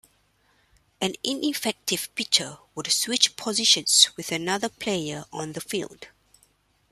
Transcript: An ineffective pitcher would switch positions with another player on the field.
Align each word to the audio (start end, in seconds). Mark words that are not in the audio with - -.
An 0.99 1.13
ineffective 1.23 2.09
pitcher 2.15 2.57
would 2.73 2.91
switch 2.91 3.35
positions 3.35 4.09
with 4.17 4.31
another 4.31 4.67
player 4.67 5.25
on 5.31 5.51
the 5.53 5.61
field. 5.61 6.07